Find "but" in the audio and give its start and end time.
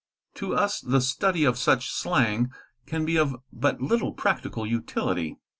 3.53-3.81